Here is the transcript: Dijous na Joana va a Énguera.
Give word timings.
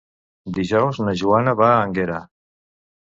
Dijous 0.57 0.99
na 1.07 1.13
Joana 1.21 1.53
va 1.59 1.67
a 1.73 1.83
Énguera. 1.91 2.17